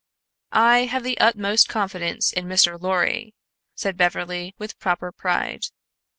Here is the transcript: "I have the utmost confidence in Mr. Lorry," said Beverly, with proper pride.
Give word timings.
"I 0.55 0.85
have 0.85 1.03
the 1.03 1.19
utmost 1.19 1.69
confidence 1.69 2.33
in 2.33 2.47
Mr. 2.47 2.81
Lorry," 2.81 3.35
said 3.75 3.97
Beverly, 3.97 4.55
with 4.57 4.79
proper 4.79 5.11
pride. 5.11 5.65